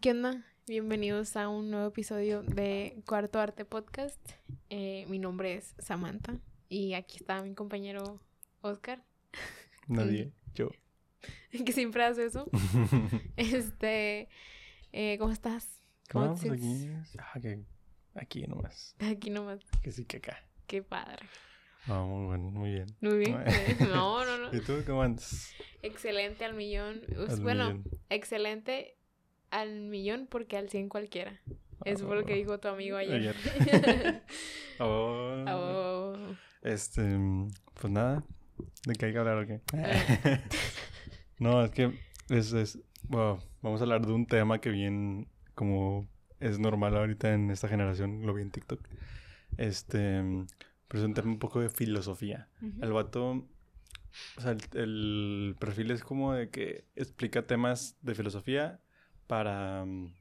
[0.00, 0.44] ¿Qué onda?
[0.66, 4.18] Bienvenidos a un nuevo episodio de Cuarto Arte Podcast.
[4.70, 8.20] Eh, mi nombre es Samantha y aquí está mi compañero
[8.60, 9.04] Oscar,
[9.86, 10.70] Nadie, yo.
[11.64, 12.50] que siempre hace eso.
[13.36, 14.28] este,
[14.90, 15.80] eh, ¿cómo estás?
[16.10, 16.60] ¿Cómo Vamos te aquí.
[16.60, 17.16] sientes?
[17.20, 17.62] Ah, que
[18.14, 18.96] aquí nomás.
[18.98, 19.60] Aquí nomás.
[19.80, 20.44] Que sí, que acá.
[20.66, 21.24] Qué padre.
[21.88, 22.86] Ah, muy bueno, muy bien.
[23.00, 23.44] Muy bien.
[23.88, 24.56] No, no, no.
[24.56, 25.52] ¿Y tú cómo andas?
[25.82, 27.00] Excelente al millón.
[27.28, 27.84] Al bueno, millón.
[28.10, 28.96] excelente
[29.50, 31.40] al millón porque al 100 cualquiera.
[31.84, 33.14] Eso fue Ah, lo que dijo tu amigo ayer.
[33.14, 34.22] Ayer.
[34.80, 35.44] Oh.
[35.48, 36.12] Oh.
[36.62, 37.02] Este,
[37.80, 38.22] pues nada.
[38.86, 39.60] ¿De qué hay que hablar o qué?
[41.38, 41.92] No, es que
[42.28, 46.08] es, es, bueno, vamos a hablar de un tema que bien, como
[46.40, 48.80] es normal ahorita en esta generación, lo vi en TikTok.
[49.56, 50.22] Este,
[50.88, 52.48] pero es un tema un poco de filosofía.
[52.80, 53.46] El vato,
[54.36, 58.80] o sea, el, el perfil es como de que explica temas de filosofía
[59.26, 60.14] para, mm,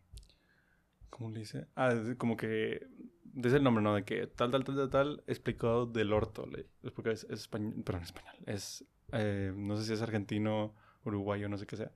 [1.09, 1.67] ¿cómo le dice?
[1.75, 2.86] Ah, como que,
[3.23, 3.95] dice el nombre, ¿no?
[3.95, 6.45] De que tal, tal, tal, tal, tal, explicado del orto.
[6.45, 8.36] Le, es porque es, es español, perdón, español.
[8.45, 10.75] Es, eh, no sé si es argentino,
[11.06, 11.91] uruguayo, no sé qué sea.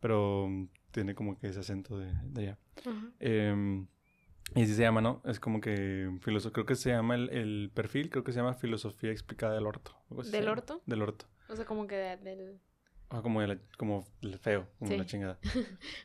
[0.00, 2.58] Pero mm, tiene como que ese acento de, de allá.
[3.20, 3.86] Eh,
[4.54, 5.22] y así se llama, ¿no?
[5.24, 8.54] Es como que filoso creo que se llama el, el perfil, creo que se llama
[8.54, 9.96] filosofía explicada del orto.
[10.30, 10.82] ¿Del orto?
[10.86, 11.26] Del orto.
[11.48, 12.60] O sea, como que de- del...
[13.10, 14.96] Ah, como, de la- como el feo, como Sí.
[14.96, 15.38] la chingada.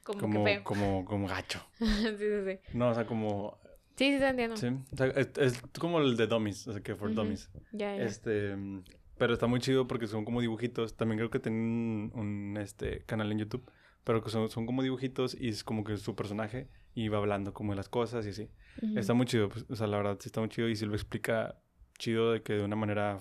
[0.03, 0.63] Como, Como, que feo.
[0.63, 1.61] como, como gacho.
[1.79, 1.85] sí,
[2.17, 2.59] sí, sí.
[2.73, 3.57] No, o sea, como...
[3.95, 4.57] Sí, sí, te entiendo.
[4.57, 7.21] Sí, o sea, es, es como el de dummies, o sea, que for Ujú.
[7.21, 7.49] dummies.
[7.71, 8.03] Ya, ya.
[8.03, 8.55] Este,
[9.17, 10.95] pero está muy chido porque son como dibujitos.
[10.95, 13.71] También creo que tienen un, un, este, canal en YouTube,
[14.03, 17.53] pero que son, son como dibujitos y es como que su personaje y va hablando
[17.53, 18.49] como de las cosas y así.
[18.81, 18.97] Ujú.
[18.97, 20.95] Está muy chido, pues, o sea, la verdad sí está muy chido y sí lo
[20.95, 21.55] explica
[21.99, 23.19] chido de que de una manera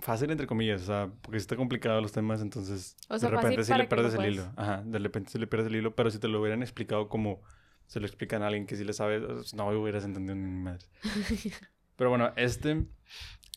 [0.00, 3.36] fácil entre comillas, o sea, porque sí está complicado los temas, entonces O sea, de
[3.36, 4.52] repente sí le pierdes el hilo.
[4.56, 7.40] Ajá, de repente sí le pierdes el hilo, pero si te lo hubieran explicado como
[7.86, 9.20] se lo explican a alguien que sí le sabe,
[9.54, 10.86] no hubieras entendido ni madre.
[11.96, 12.84] Pero bueno, este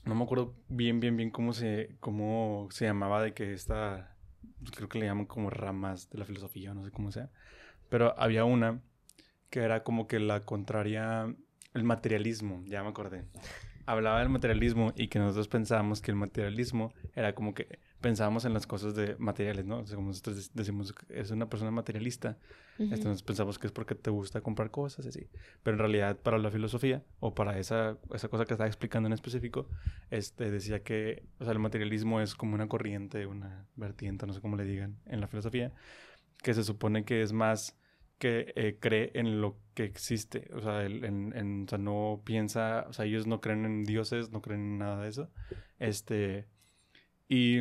[0.06, 4.16] no me acuerdo bien bien bien cómo se cómo se llamaba de que esta
[4.76, 7.32] creo que le llaman como ramas de la filosofía, no sé cómo sea.
[7.90, 8.82] Pero había una
[9.50, 11.34] que era como que la contraria
[11.74, 13.24] el materialismo, ya me acordé.
[13.86, 18.54] Hablaba del materialismo y que nosotros pensábamos que el materialismo era como que pensábamos en
[18.54, 19.80] las cosas de materiales, ¿no?
[19.80, 22.38] O sea, como nosotros dec- decimos es una persona materialista,
[22.80, 22.94] Ujú.
[22.94, 25.30] entonces pensamos que es porque te gusta comprar cosas y así.
[25.64, 29.14] Pero en realidad para la filosofía o para esa, esa cosa que estaba explicando en
[29.14, 29.70] específico,
[30.10, 34.42] este decía que, o sea, el materialismo es como una corriente, una vertiente, no sé
[34.42, 35.72] cómo le digan, en la filosofía,
[36.44, 37.78] que se supone que es más
[38.20, 42.22] que eh, cree en lo que existe, o sea, el- en, en- o sea, no
[42.26, 45.30] piensa, o sea, ellos no creen en dioses, no creen en nada de eso,
[45.80, 46.48] este,
[47.30, 47.60] y,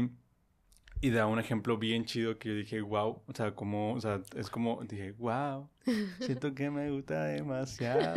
[1.02, 4.22] y da un ejemplo bien chido que yo dije, wow, o sea, como, o sea,
[4.34, 5.68] es como, dije, wow,
[6.20, 8.14] siento que me gusta demasiado.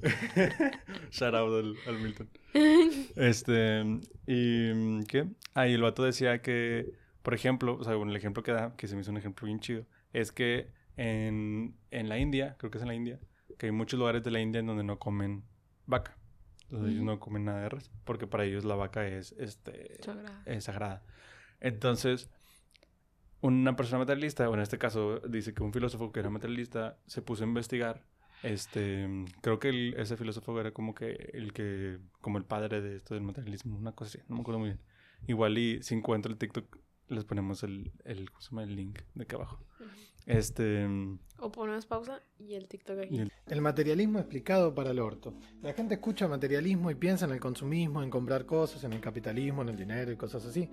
[1.10, 2.28] Shout out al, al Milton.
[3.16, 3.82] Este,
[4.26, 5.26] y ¿qué?
[5.54, 6.92] Ahí el vato decía que,
[7.22, 9.46] por ejemplo, o sea, bueno, el ejemplo que da, que se me hizo un ejemplo
[9.46, 13.20] bien chido, es que en, en la India, creo que es en la India,
[13.58, 15.44] que hay muchos lugares de la India en donde no comen
[15.86, 16.16] vaca.
[16.64, 17.06] Entonces ellos Ujú.
[17.12, 20.42] no comen nada de res, porque para ellos la vaca es, este, Sagrada.
[20.46, 21.02] es sagrada.
[21.60, 22.30] Entonces,
[23.40, 27.22] una persona materialista, o en este caso dice que un filósofo que era materialista se
[27.22, 28.04] puso a investigar.
[28.42, 29.08] Este,
[29.42, 33.14] creo que el- ese filósofo era como que el que, como el padre de esto
[33.14, 34.80] del materialismo, una cosa así, no me acuerdo muy bien.
[35.26, 36.78] Igual y si encuentro el TikTok,
[37.10, 38.62] les ponemos el, el, ¿cómo se llama?
[38.64, 39.60] el link de acá abajo.
[40.26, 40.86] Este,
[41.38, 43.18] O ponemos pausa y el TikTok aquí.
[43.18, 45.34] el- El materialismo explicado para el orto.
[45.62, 49.62] La gente escucha materialismo y piensa en el consumismo, en comprar cosas, en el capitalismo,
[49.62, 50.68] en el dinero y cosas así.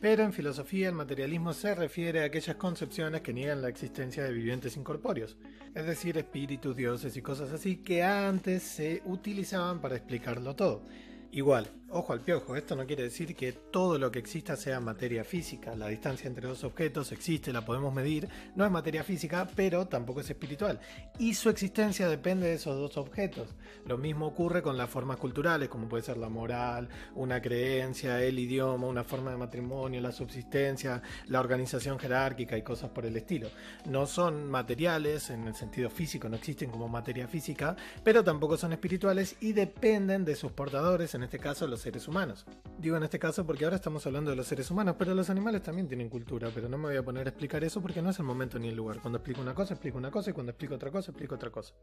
[0.00, 4.32] Pero en filosofía el materialismo se refiere a aquellas concepciones que niegan la existencia de
[4.32, 5.36] vivientes incorpóreos,
[5.74, 10.82] es decir, espíritus, dioses y cosas así que antes se utilizaban para explicarlo todo.
[11.32, 15.24] Igual, ojo al piojo, esto no quiere decir que todo lo que exista sea materia
[15.24, 15.74] física.
[15.76, 20.20] La distancia entre dos objetos existe, la podemos medir, no es materia física, pero tampoco
[20.20, 20.80] es espiritual.
[21.18, 23.54] Y su existencia depende de esos dos objetos.
[23.84, 28.38] Lo mismo ocurre con las formas culturales, como puede ser la moral, una creencia, el
[28.38, 33.48] idioma, una forma de matrimonio, la subsistencia, la organización jerárquica y cosas por el estilo.
[33.84, 38.72] No son materiales en el sentido físico, no existen como materia física, pero tampoco son
[38.72, 42.46] espirituales y dependen de sus portadores, este caso los seres humanos.
[42.78, 45.62] Digo en este caso porque ahora estamos hablando de los seres humanos, pero los animales
[45.62, 48.18] también tienen cultura, pero no me voy a poner a explicar eso porque no es
[48.18, 49.00] el momento ni el lugar.
[49.00, 51.74] Cuando explico una cosa, explico una cosa y cuando explico otra cosa, explico otra cosa.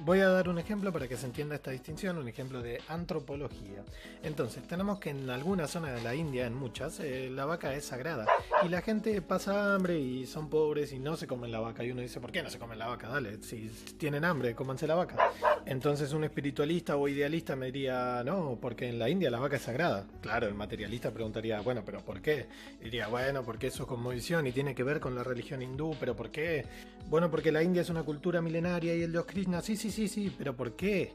[0.00, 3.82] Voy a dar un ejemplo para que se entienda esta distinción, un ejemplo de antropología.
[4.22, 7.86] Entonces, tenemos que en alguna zona de la India, en muchas, eh, la vaca es
[7.86, 8.26] sagrada
[8.62, 11.82] y la gente pasa hambre y son pobres y no se comen la vaca.
[11.82, 13.08] Y uno dice, ¿por qué no se comen la vaca?
[13.08, 13.68] Dale, si
[13.98, 15.16] tienen hambre, cómanse la vaca.
[15.64, 19.62] Entonces un espiritualista o idealista me diría, no, porque en la India la vaca es
[19.62, 20.06] sagrada.
[20.22, 22.46] Claro, el materialista preguntaría, bueno, pero ¿por qué?
[22.82, 26.16] Diría, bueno, porque eso es cosmovisión y tiene que ver con la religión hindú, pero
[26.16, 26.64] ¿por qué?
[27.10, 30.08] Bueno, porque la India es una cultura milenaria y el dios Krishna, sí, sí, sí,
[30.08, 31.12] sí, pero ¿por qué?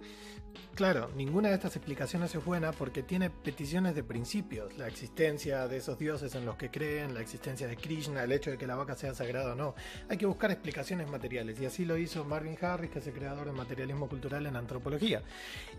[0.75, 5.77] Claro, ninguna de estas explicaciones es buena porque tiene peticiones de principios, la existencia de
[5.77, 8.75] esos dioses en los que creen, la existencia de Krishna, el hecho de que la
[8.75, 9.73] vaca sea sagrada o no.
[10.07, 13.47] Hay que buscar explicaciones materiales y así lo hizo Marvin Harris, que es el creador
[13.47, 15.23] del materialismo cultural en antropología.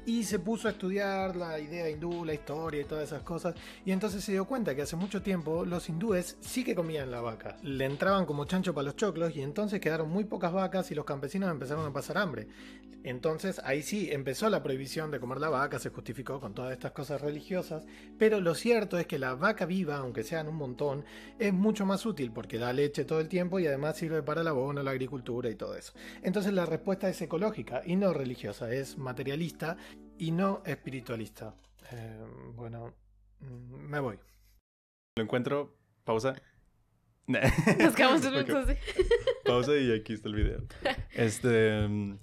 [0.04, 3.54] Y se puso a estudiar la idea hindú, la historia y todas esas cosas
[3.84, 7.20] y entonces se dio cuenta que hace mucho tiempo los hindúes sí que comían la
[7.20, 10.94] vaca, le entraban como chancho para los choclos y entonces quedaron muy pocas vacas y
[10.94, 12.48] los campesinos empezaron a pasar hambre.
[13.04, 16.92] Entonces ahí sí empezó la prohibición de comer la vaca, se justificó con todas estas
[16.92, 17.86] cosas religiosas,
[18.18, 21.06] pero lo cierto es que la vaca viva, aunque sean un montón,
[21.38, 24.46] es mucho más útil porque da leche todo el tiempo y además sirve para el
[24.48, 25.94] abono, la agricultura y todo eso.
[26.22, 29.78] Entonces la respuesta es ecológica y no religiosa, es materialista
[30.18, 31.54] y no espiritualista.
[31.90, 32.92] Eh, bueno,
[33.40, 34.18] mm, me voy.
[35.16, 36.34] Lo encuentro, pausa.
[37.26, 38.48] Nos quedamos dos Ok.
[38.48, 38.78] minutos así.
[39.46, 40.62] Pausa y aquí está el video.
[41.14, 42.18] Este, mm,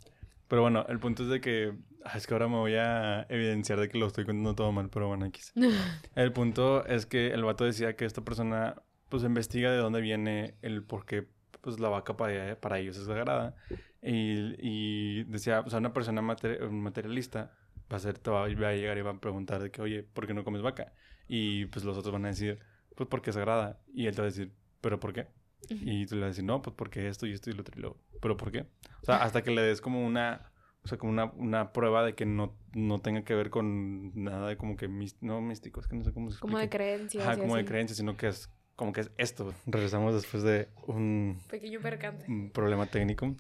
[0.48, 1.74] pero bueno, el punto es de que
[2.14, 5.08] es que ahora me voy a evidenciar de que lo estoy contando todo mal, pero
[5.08, 5.54] bueno, X.
[6.16, 8.76] El punto es que el vato decía que esta persona
[9.10, 11.28] pues investiga de dónde viene el por qué
[11.62, 13.56] pues la vaca para, para ellos es sagrada
[14.02, 17.52] y, y decía, o sea, una persona un materialista
[17.92, 20.34] va a ser, va a llegar y va a preguntar de que, oye, ¿por qué
[20.34, 20.94] no comes vaca?
[21.28, 22.60] Y pues los otros van a decir,
[22.96, 23.80] pues porque es sagrada.
[23.94, 24.52] Y él te va a decir,
[24.82, 25.28] ¿pero por qué?
[25.70, 27.78] Y tú le vas a decir, no, pues porque esto y esto y lo otro
[27.78, 27.98] y lo...
[28.22, 28.68] ¿Pero por qué?
[29.02, 30.52] O sea, hasta que le des como una...
[30.86, 34.48] O sea, como una, una prueba de que no, no tenga que ver con nada
[34.50, 34.88] de como que...
[34.88, 37.26] mis- no místico, es que no sé cómo se Como de creencias.
[37.26, 37.68] Ajá, como de así.
[37.68, 39.52] creencia, sino que es como que es esto.
[39.66, 42.30] Regresamos después de un, Pequeño percance.
[42.32, 43.36] un problema técnico.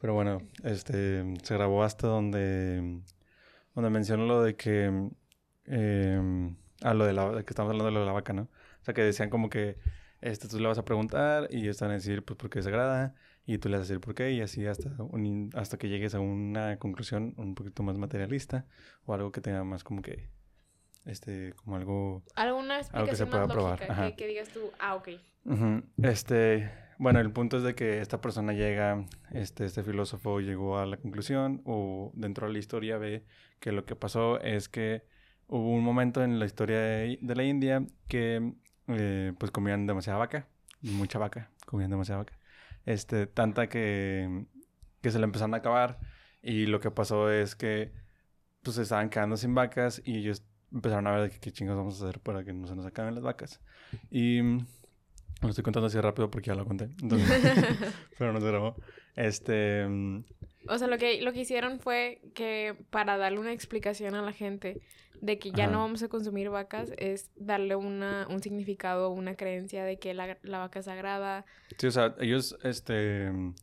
[0.00, 3.00] Pero bueno, este se grabó hasta donde,
[3.74, 5.10] donde menciono lo de que...
[5.66, 6.50] Eh,
[6.82, 7.30] ah, lo de la...
[7.44, 8.42] que estamos hablando de lo de la vaca, ¿no?
[8.42, 9.76] O sea, que decían como que
[10.20, 12.58] este, tú le vas a preguntar y ellos te van a decir, pues, por qué
[12.58, 13.14] es sagrada.
[13.52, 14.30] Y tú le vas a decir por qué.
[14.32, 18.66] Y así hasta, un- hasta que llegues a una conclusión un poquito más materialista.
[19.06, 20.28] O algo que tenga más como que...
[21.04, 22.22] Este, como algo...
[22.36, 24.10] ¿Alguna Algo que se pueda probar, ajá.
[24.10, 25.08] Que, que digas tú, ah, ok.
[26.02, 30.86] Este, bueno, el punto es de que esta persona llega, este, este filósofo llegó a
[30.86, 33.24] la conclusión o dentro de la historia ve
[33.58, 35.02] que lo que pasó es que
[35.46, 38.52] hubo un momento en la historia de, de la India que
[38.88, 40.46] eh, pues comían demasiada vaca,
[40.82, 42.38] mucha vaca, comían demasiada vaca,
[42.86, 44.46] este, tanta que,
[45.00, 45.98] que se le empezaron a acabar
[46.42, 47.92] y lo que pasó es que
[48.62, 52.00] pues se estaban quedando sin vacas y ellos empezaron a ver de qué chingados vamos
[52.00, 53.60] a hacer para que no se nos acaben las vacas.
[54.10, 54.40] Y
[55.42, 56.90] lo estoy contando así rápido porque ya lo conté.
[57.02, 57.28] Entonces,
[58.18, 58.76] pero no se grabó.
[59.16, 59.86] Este.
[59.88, 60.24] mm,
[60.68, 64.32] O sea, lo que, lo que hicieron fue que para darle una explicación a la
[64.32, 64.80] gente
[65.20, 65.72] de que ya Ajá.
[65.74, 70.38] no vamos a consumir vacas, es darle una, un significado, una creencia de que la,
[70.42, 71.44] la vaca es sagrada.
[71.76, 73.30] Sí, o sea, ellos, este.
[73.30, 73.54] mm,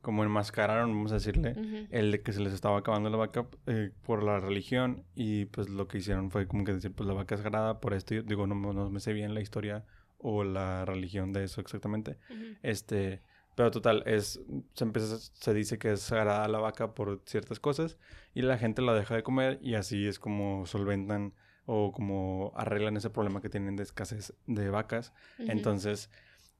[0.00, 1.54] Como enmascararon, vamos a decirle,
[1.90, 5.04] el de que se les estaba acabando la vaca eh, por la religión.
[5.14, 7.92] Y pues lo que hicieron fue como que decir, pues la vaca es sagrada por
[7.94, 8.14] esto.
[8.14, 9.84] Yo digo, no, no me sé bien la historia
[10.18, 12.18] o la religión de eso exactamente.
[12.30, 12.56] Ujú.
[12.62, 13.22] Este,
[13.54, 14.40] pero total, es,
[14.74, 17.98] se empieza, se dice que es sagrada la vaca por ciertas cosas
[18.34, 22.96] y la gente la deja de comer y así es como solventan o como arreglan
[22.96, 25.12] ese problema que tienen de escasez de vacas.
[25.38, 25.50] Ujú.
[25.50, 26.10] Entonces,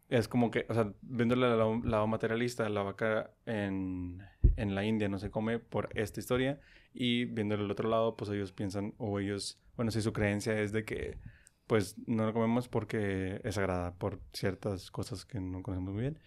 [0.09, 4.23] es como que, o sea, viéndole al lado, lado materialista, la vaca en,
[4.57, 6.61] en la India no se come por esta historia
[6.95, 10.73] y viéndole al otro lado, pues ellos piensan o ellos, bueno, si su creencia es
[10.73, 11.19] de que
[11.67, 16.19] pues no la comemos porque es sagrada por ciertas cosas que no conocemos muy bien.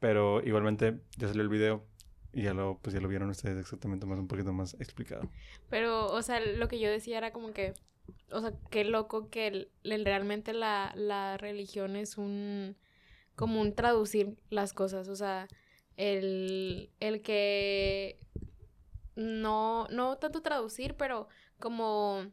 [0.00, 1.84] Pero igualmente ya salió el video
[2.32, 5.28] y ya lo, pues ya lo vieron ustedes exactamente más, un poquito más explicado.
[5.70, 7.74] Pero, o sea, lo que yo decía era como que,
[8.30, 12.76] o sea, qué loco que el- el- realmente la, la religión es un,
[13.34, 15.46] como un traducir las cosas, o sea,
[15.96, 18.18] el, el que
[19.14, 21.28] no, no tanto traducir, pero
[21.60, 22.26] como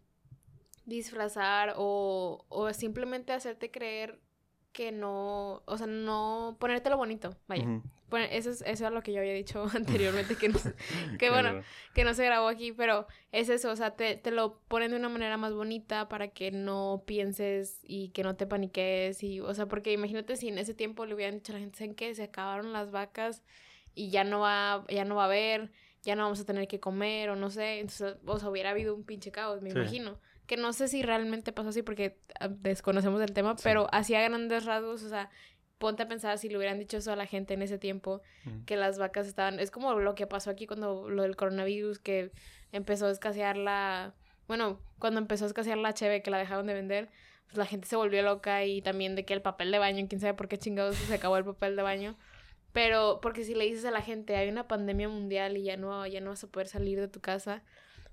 [0.90, 4.20] disfrazar o, o simplemente hacerte creer
[4.72, 7.66] que no, o sea, no ponértelo bonito, vaya.
[8.10, 10.60] Bueno, eso es, eso es lo que yo había dicho anteriormente, que no,
[11.20, 11.62] que bueno,
[11.94, 14.98] que no se grabó aquí, pero es eso, o sea, te, te lo ponen de
[14.98, 19.54] una manera más bonita para que no pienses y que no te paniques y, o
[19.54, 22.14] sea, porque imagínate si en ese tiempo le hubieran dicho a la gente, ¿saben qué?
[22.16, 23.44] Se acabaron las vacas
[23.96, 25.72] y ya no va, ya no va a haber,
[26.04, 28.96] ya no vamos a tener que comer o no sé, entonces, o sea, hubiera habido
[28.96, 29.76] un pinche caos, me Sí.
[29.78, 30.20] imagino.
[30.50, 33.62] Que no sé si realmente pasó así porque ah, desconocemos el tema, Sí.
[33.64, 35.30] pero así a grandes rasgos, o sea,
[35.78, 38.22] ponte a pensar si le hubieran dicho eso a la gente en ese tiempo,
[38.66, 42.32] que las vacas estaban, es como lo que pasó aquí cuando lo del coronavirus, que
[42.72, 44.16] empezó a escasear la,
[44.48, 47.10] bueno, cuando empezó a escasear la cheve que la dejaron de vender,
[47.46, 50.20] pues la gente se volvió loca y también de que el papel de baño, quién
[50.20, 52.18] sabe por qué chingados se acabó el papel de baño.
[52.74, 56.06] Pero porque si le dices a la gente, hay una pandemia mundial y ya no,
[56.08, 57.64] ya no vas a poder salir de tu casa,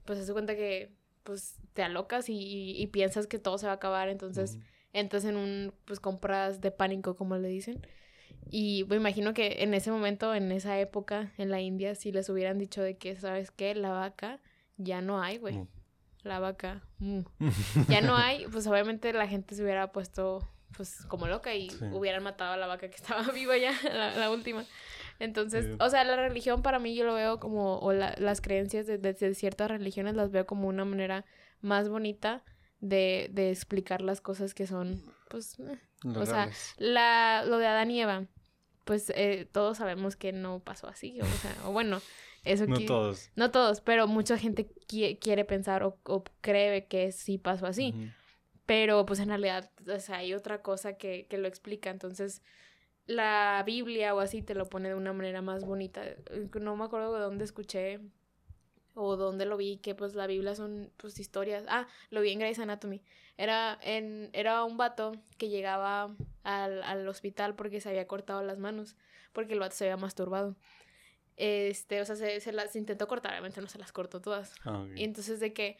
[0.04, 0.92] pues se cuenta que
[1.26, 4.56] pues te alocas y, y- y piensas que todo se va a acabar, entonces
[4.94, 7.86] entras en un, pues compras de pánico, como le dicen.
[8.50, 12.28] Y me imagino que en ese momento, en esa época, en la India, si les
[12.30, 13.74] hubieran dicho de que, ¿sabes qué?
[13.74, 14.40] La vaca
[14.78, 15.56] ya no hay, güey.
[15.58, 15.68] Mm.
[16.22, 17.20] La vaca, mm.
[17.88, 21.84] ya no hay, pues obviamente la gente se hubiera puesto, pues, como loca y Sí.
[21.92, 24.64] hubieran matado a la vaca que estaba viva ya, la, la última.
[25.18, 28.86] Entonces, o sea, la religión para mí yo lo veo como, o la- las creencias
[28.86, 31.24] de, de- de ciertas religiones las veo como una manera
[31.60, 32.44] más bonita
[32.80, 35.78] de, de explicar las cosas que son, pues, eh,
[36.20, 36.44] o sea,
[36.78, 38.26] la, lo de Adán y Eva,
[38.84, 42.00] pues eh, todos sabemos que no pasó así, o sea, o bueno,
[42.44, 43.30] eso no qui- todos.
[43.34, 47.92] no todos, pero mucha gente qui- quiere pensar o, o cree que sí pasó así,
[48.66, 52.42] pero pues en realidad, o sea, hay otra cosa que, que lo explica, entonces
[53.06, 56.04] la Biblia o así te lo pone de una manera más bonita.
[56.06, 58.00] Eh, No me acuerdo de dónde escuché
[58.94, 61.64] o dónde lo vi, que pues la Biblia son pues historias.
[61.68, 63.02] Ah, lo vi en Grey's Anatomy.
[63.36, 68.58] Era, en, era un vato que llegaba al, al hospital porque se había cortado las
[68.58, 68.96] manos,
[69.32, 70.56] porque el vato se había masturbado.
[71.36, 74.54] Este, o sea, se, se las intentó cortar, obviamente no se las cortó todas.
[74.64, 74.86] Ah.
[74.94, 75.76] Y entonces de que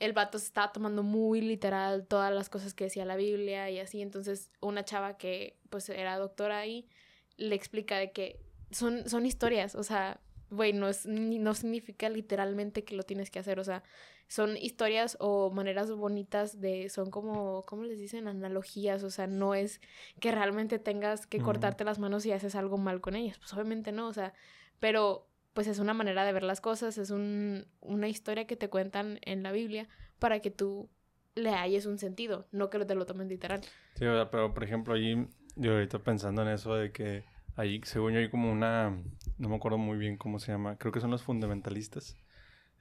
[0.00, 3.78] el vato se estaba tomando muy literal todas las cosas que decía la Biblia y
[3.78, 4.02] así.
[4.02, 6.88] Entonces una chava que pues era doctora ahí
[7.36, 8.40] le explica de que
[8.70, 13.38] son, son historias, o sea, güey, no, es, no significa literalmente que lo tienes que
[13.38, 13.82] hacer, o sea,
[14.28, 18.28] son historias o maneras bonitas de, son como, ¿cómo les dicen?
[18.28, 19.80] Analogías, o sea, no es
[20.20, 23.90] que realmente tengas que cortarte las manos y haces algo mal con ellas, pues obviamente
[23.90, 24.34] no, o sea,
[24.78, 28.68] pero pues es una manera de ver las cosas, es un, una historia que te
[28.68, 29.88] cuentan en la Biblia
[30.18, 30.88] para que tú
[31.34, 33.60] le halles un sentido, no que te lo tomen literal.
[33.94, 35.26] Sí, pero por ejemplo, allí,
[35.56, 37.24] yo ahorita pensando en eso de que
[37.56, 38.90] ahí, según yo, hay como una,
[39.38, 42.16] no me acuerdo muy bien cómo se llama, creo que son los fundamentalistas.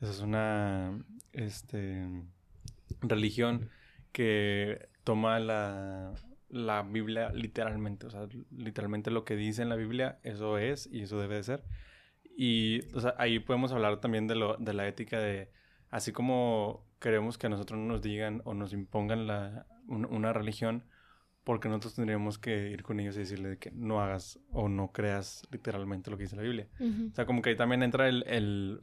[0.02, 2.08] Esa es una, este,
[3.02, 3.70] religión
[4.12, 6.14] que toma la,
[6.50, 11.02] la Biblia literalmente, o sea, literalmente lo que dice en la Biblia, eso es y
[11.02, 11.64] eso debe de ser.
[12.42, 15.52] Y, o sea, ahí podemos hablar también de, lo, de la ética de,
[15.90, 20.86] así como queremos que a nosotros nos digan o nos impongan la, un- una religión,
[21.44, 24.94] porque nosotros tendríamos que ir con ellos y decirle de que no hagas o no
[24.94, 26.70] creas literalmente lo que dice la Biblia.
[27.12, 28.80] O sea, como que ahí también entra el, el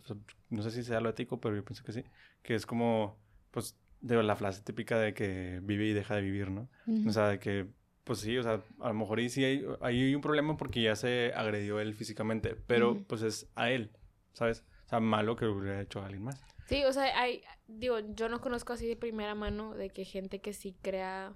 [0.50, 2.04] no sé si sea lo ético, pero yo pienso que sí,
[2.42, 3.18] que es como,
[3.52, 6.68] pues, de la frase típica de que vive y deja de vivir, ¿no?
[6.86, 7.08] Ujú.
[7.08, 7.68] O sea, de que,
[8.06, 10.94] pues sí, o sea, a lo mejor ahí sí hay, hay un problema porque ya
[10.94, 13.90] se agredió él físicamente, pero pues es a él,
[14.32, 14.64] ¿sabes?
[14.86, 16.40] O sea, malo que lo hubiera hecho a alguien más.
[16.68, 20.40] Sí, o sea, hay, digo, yo no conozco así de primera mano de que gente
[20.40, 21.34] que sí crea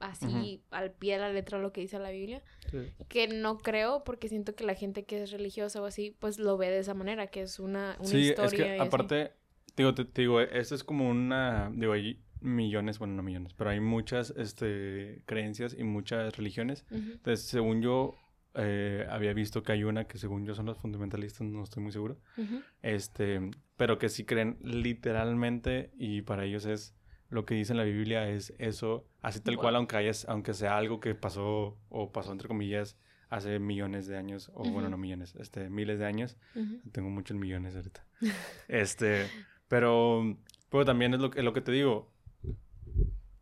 [0.00, 2.42] así al pie de la letra lo que dice la Biblia,
[3.08, 6.56] que no creo porque siento que la gente que es religiosa o así, pues lo
[6.56, 8.44] ve de esa manera, que es una, una Sí, historia.
[8.46, 9.32] es que aparte,
[9.76, 11.94] digo, te, te digo, esto es como una, digo,
[12.46, 16.86] millones, bueno, no millones, pero hay muchas, este, creencias y muchas religiones.
[16.90, 18.14] Entonces, según yo,
[18.54, 21.92] eh, había visto que hay una que según yo son los fundamentalistas, no estoy muy
[21.92, 22.18] seguro,
[22.82, 26.94] este, pero que sí creen literalmente y para ellos es
[27.28, 30.76] lo que dice en la Biblia es eso, así tal cual, aunque hayas, aunque sea
[30.78, 32.96] algo que pasó o pasó entre comillas
[33.28, 36.80] hace millones de años, o bueno, no millones, este, miles de años, Ujú.
[36.92, 38.06] tengo muchos millones ahorita.
[38.68, 39.26] este,
[39.68, 40.38] pero,
[40.70, 42.12] pero también es lo, que- es lo que te digo.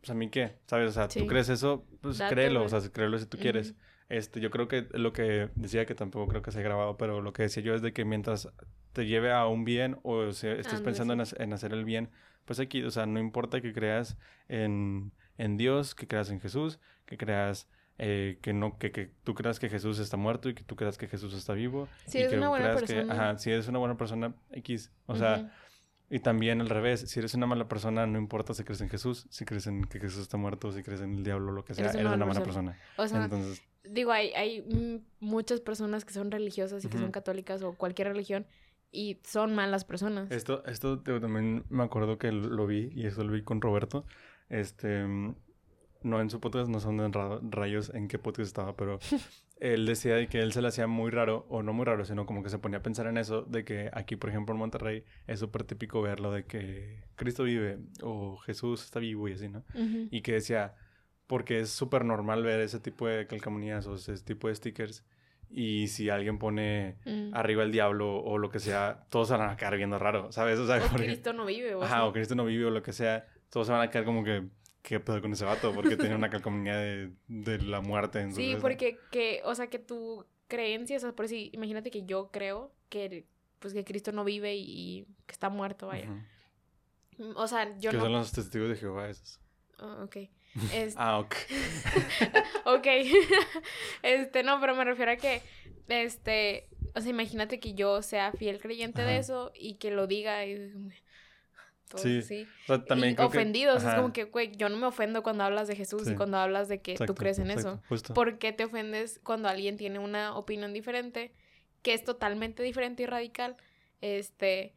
[0.05, 0.91] Pues a mí qué, ¿sabes?
[0.91, 1.19] O sea, Sí.
[1.19, 3.73] tú crees eso, pues Date, créelo, o sea, créelo si tú quieres.
[4.07, 7.21] Este, yo creo que lo que decía que tampoco creo que se ha grabado, pero
[7.21, 8.47] lo que decía yo es de que mientras
[8.93, 11.35] te lleve a un bien o se- estés Ándale, pensando en, sí.
[11.35, 12.11] hac- en hacer el bien,
[12.45, 14.15] pues aquí, o sea, no importa que creas
[14.47, 19.33] en, en Dios, que creas en Jesús, que creas eh, que no, que, que tú
[19.33, 21.87] creas que Jesús está muerto y que tú creas que Jesús está vivo.
[22.05, 23.13] Si y eres que una buena que- persona.
[23.13, 24.91] ajá, si eres una buena persona, X.
[25.07, 25.51] O sea.
[26.09, 29.25] Y también al revés, si eres una mala persona, no importa si crees en Jesús,
[29.29, 31.85] si crees en que Jesús está muerto, si crees en el diablo, lo que sea,
[31.85, 32.77] Eres eres una mala persona.
[32.97, 37.61] O sea, Entonces, digo, hay, hay muchas personas que son religiosas y que son católicas
[37.63, 38.45] o cualquier religión
[38.91, 40.31] y son malas personas.
[40.31, 44.05] Esto, esto también me acuerdo que lo vi, y eso lo vi con Roberto.
[44.49, 45.35] Este, mm,
[46.03, 48.99] no en su podcast, no son de ra- rayos en qué podcast estaba, pero
[49.57, 52.25] él decía de que él se le hacía muy raro, o no muy raro, sino
[52.25, 55.03] como que se ponía a pensar en eso, de que aquí, por ejemplo, en Monterrey,
[55.27, 59.63] es súper típico verlo de que Cristo vive, o Jesús está vivo y así, ¿no?
[60.11, 60.75] Y que decía,
[61.27, 65.05] porque es súper normal ver ese tipo de calcamonías o ese tipo de stickers,
[65.49, 67.33] y si alguien pone Mm.
[67.33, 70.59] arriba el diablo o lo que sea, todos se van a quedar viendo raro, ¿sabes?
[70.59, 71.75] O sea, O porque- Cristo no vive.
[71.75, 74.03] O Ajá, o Cristo no vive o lo que sea, todos se van a quedar
[74.05, 74.43] como que,
[74.85, 75.73] ¿qué pedo con ese vato?
[75.73, 78.19] Porque tiene una calcomanía de, de la muerte.
[78.19, 82.03] Sí, entonces, porque que, o sea, que tu creencia, o sea, por si, imagínate que
[82.05, 83.25] yo creo que,
[83.59, 86.09] pues, que Cristo no vive y, que está muerto, vaya.
[87.17, 88.03] Mm, O sea, yo que no...
[88.03, 89.39] son los testigos de Jehová esos.
[89.79, 90.17] Ah, ok.
[90.95, 91.35] Ah, ok.
[92.65, 92.87] ok.
[94.03, 95.41] este, no, pero me refiero a que,
[95.89, 100.45] este, o sea, imagínate que yo sea fiel creyente de eso y que lo diga
[100.45, 100.71] y...
[101.89, 102.47] todo Sí, así.
[102.63, 105.21] O sea, también Y creo que- ofendidos, es como que, güey, yo no me ofendo
[105.23, 107.83] cuando hablas de Jesús y cuando hablas de que tú crees en exacto, eso.
[107.89, 108.13] Justo.
[108.13, 111.31] ¿Por qué te ofendes cuando alguien tiene una opinión diferente,
[111.81, 113.55] que es totalmente diferente y radical?
[114.01, 114.73] Este,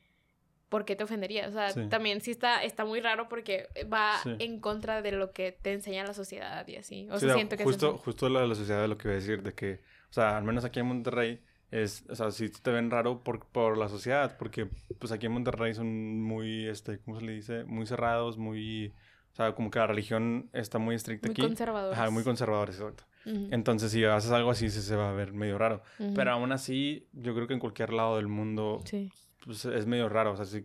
[0.68, 1.48] ¿por qué te ofendería?
[1.48, 1.88] O sea, Sí.
[1.88, 4.36] también sí está, está muy raro porque va Sí.
[4.38, 7.06] en contra de lo que te enseña la sociedad y así.
[7.10, 7.98] O sea, sea, siento que es justo, eso.
[7.98, 10.44] justo de la sociedad de lo que iba a decir, de que, o sea, al
[10.44, 14.36] menos aquí en Monterrey, es, o sea, sí te ven raro por, por la sociedad,
[14.38, 17.64] porque pues aquí en Monterrey son muy, este, ¿cómo se le dice?
[17.64, 18.94] Muy cerrados, muy,
[19.32, 21.42] o sea, como que la religión está muy estricta Muy aquí.
[21.42, 21.98] conservadores.
[21.98, 23.04] Ajá, muy conservadores, exacto.
[23.26, 25.82] Ujú, Entonces, si haces algo así, sí se va a ver medio raro.
[25.98, 26.14] ujú.
[26.14, 29.10] Pero aún así, yo creo que en cualquier lado del mundo Sí.
[29.44, 30.32] pues, es medio raro.
[30.32, 30.64] O sea, sí,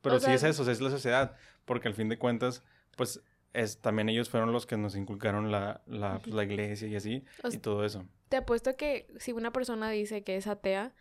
[0.00, 1.36] pero O sí sea- es eso, o sea, es la sociedad.
[1.66, 2.64] Porque al fin de cuentas,
[2.96, 6.96] pues es, también ellos fueron los que nos inculcaron la, la, pues, la iglesia y
[6.96, 8.06] así, O y sea, todo eso.
[8.30, 10.94] Te apuesto que si una persona dice que es atea,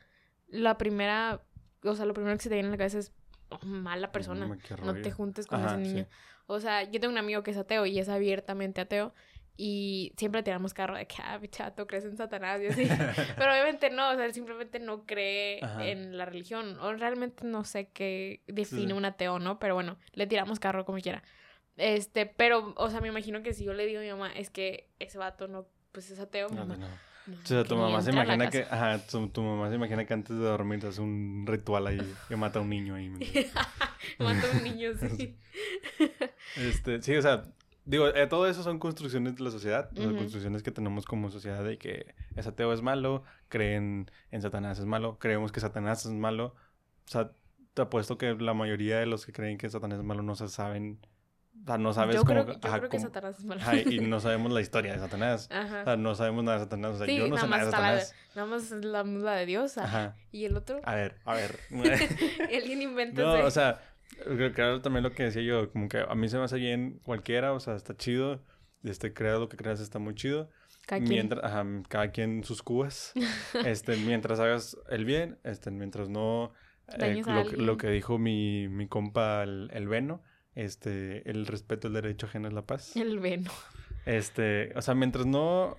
[0.47, 1.41] la primera,
[1.83, 3.13] o sea, lo primero que se te viene a la cabeza es
[3.49, 4.47] "Oh, mala persona.
[4.83, 5.93] No te juntes con Ajá, ese sí.
[5.93, 6.07] niño.
[6.47, 9.13] O sea, yo tengo un amigo que es ateo y es abiertamente ateo.
[9.61, 12.87] Y siempre tiramos carro de que, ah, chato, crees en Satanás y así.
[13.37, 15.85] Pero obviamente no, o sea, él simplemente no cree Ajá.
[15.85, 16.79] en la religión.
[16.79, 18.93] O realmente no sé qué define Sí.
[18.93, 19.59] un ateo, ¿no?
[19.59, 21.21] Pero bueno, le tiramos carro como quiera.
[21.77, 24.49] Este, pero, o sea, me imagino que si yo le digo a mi mamá, es
[24.49, 26.77] que ese vato no, pues es ateo, mi No, mamá.
[26.77, 27.08] no, no.
[27.29, 28.75] "No, O sea, tu mamá se imagina que, casa".
[28.95, 32.35] ajá, tu, tu mamá se imagina que antes de dormir hace un ritual ahí que
[32.35, 33.09] mata a un niño ahí.
[34.19, 35.37] Mata a un niño, sí.
[36.55, 37.43] Este, sí, o sea,
[37.85, 40.17] digo, eh, todo eso son construcciones de la sociedad, o sea, Ujú.
[40.17, 44.85] construcciones que tenemos como sociedad de que es ateo es malo, creen en Satanás es
[44.85, 46.55] malo, creemos que Satanás es malo.
[47.07, 47.31] O sea,
[47.73, 50.47] te apuesto que la mayoría de los que creen que Satanás es malo no se
[50.49, 50.99] saben,
[51.61, 53.61] o sea, no sabes yo cómo, creo, yo ajá, creo que cómo- Satanás es malo.
[53.61, 55.47] ajá, y no sabemos la historia de Satanás.
[55.51, 55.81] Ajá.
[55.81, 56.95] O sea, no sabemos nada de Satanás.
[56.95, 58.15] O sea, Sí, yo no sé nada de está la, Satanás.
[58.35, 59.77] nada más la, la de Dios.
[59.77, 60.15] Ajá.
[60.31, 61.59] Y el otro, A ver, a ver.
[62.53, 63.81] alguien inventa No, o sea,
[64.23, 66.57] creo que era también lo que decía yo, como que a mí se me hace
[66.57, 68.43] bien cualquiera, o sea, está chido.
[68.83, 70.49] Este, creas lo que creas está muy chido.
[70.87, 71.09] cada quien.
[71.09, 73.13] Mientras, ajá, cada quien sus cubas.
[73.65, 76.53] este, mientras hagas el bien, este, mientras no
[76.97, 80.23] eh, lo, lo que dijo mi, mi compa el, el Veno,
[80.63, 82.95] este, el respeto al derecho ajeno es la paz.
[82.95, 83.51] El veno.
[84.05, 85.77] Este, o sea, mientras no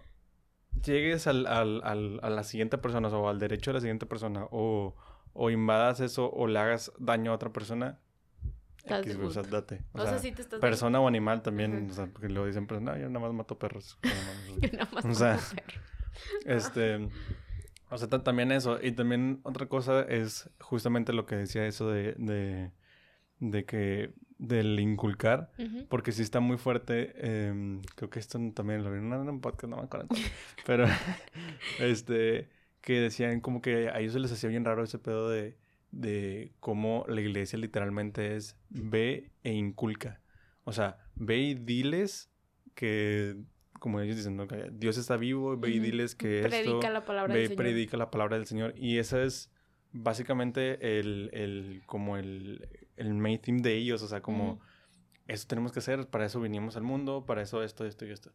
[0.84, 4.46] llegues al, al, al- a la siguiente persona o al derecho de la siguiente persona
[4.50, 4.94] o,
[5.32, 7.98] o invadas eso o le hagas daño a otra persona,
[8.84, 9.82] X, o sea, date.
[9.92, 10.58] O, O sea, sea, sí te estás...
[10.60, 11.86] persona o animal también, Ajá.
[11.90, 13.98] o sea, porque luego dicen, pues no, yo nada más mato perros.
[14.60, 15.80] Yo nada más O sea, como perro.
[16.46, 17.08] este,
[17.90, 18.78] o sea, ta- también eso.
[18.82, 22.70] Y también otra cosa es justamente lo que decía eso de, de,
[23.40, 25.52] de que, del inculcar.
[25.88, 27.12] Porque sí está muy fuerte.
[27.16, 30.08] em, creo que esto también lo vi en un- podcast, no me acuerdo.
[30.66, 30.86] Pero,
[31.78, 32.48] este,
[32.80, 35.56] que decían como que a ellos se les hacía bien raro ese pedo de,
[35.90, 40.20] de cómo la iglesia literalmente es ve e inculca.
[40.64, 42.30] O sea, ve y diles
[42.74, 43.36] que,
[43.78, 44.46] como ellos dicen, ¿no?
[44.46, 47.48] que Dios está vivo, ve y diles que esto Predica la palabra ve del y
[47.48, 47.62] Señor.
[47.64, 48.72] predica la palabra del Señor.
[48.76, 49.50] Y ese es
[49.92, 52.68] básicamente el, el como el,
[53.00, 54.02] el main theme de ellos.
[54.02, 54.60] O sea, como Ujú.
[55.26, 58.32] eso tenemos que hacer, para eso vinimos al mundo, para eso esto, esto y esto.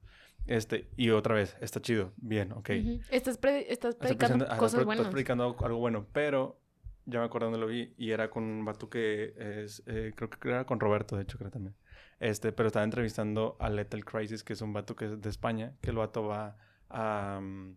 [0.48, 2.70] Este, y otra vez, está chido, bien, ok.
[2.80, 3.00] Ujú.
[3.10, 5.02] Estás, pre- estás predicando cosas estás buenas.
[5.02, 6.60] Estás predicando algo bueno, pero
[7.06, 10.30] ya me acuerdo dónde lo vi y era con un vato que es, eh, creo
[10.30, 11.76] que era con Roberto, de hecho, creo también.
[12.20, 15.74] Este, pero estaba entrevistando a Lethal Crisis, que es un vato que es de España,
[15.82, 16.58] que el vato va
[16.90, 17.76] a, mm,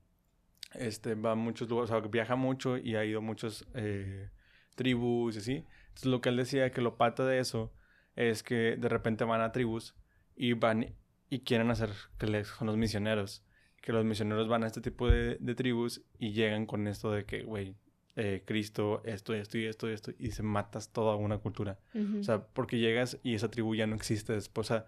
[0.74, 4.30] este, va a muchos lugares, o sea, viaja mucho y ha ido a muchos eh,
[4.78, 5.64] tribus y así.
[5.88, 7.70] Entonces, lo que él decía que lo pata de eso
[8.16, 9.94] es que de repente van a tribus
[10.34, 10.94] y van
[11.28, 13.44] y quieren hacer que son los misioneros.
[13.82, 17.24] que los misioneros van a este tipo de, de tribus y llegan con esto de
[17.24, 17.76] que, güey,
[18.20, 21.78] eh, Cristo, esto, esto y esto y esto, y se matas toda una cultura.
[22.18, 24.68] O sea, porque llegas y esa tribu ya no existe después.
[24.68, 24.86] O sea,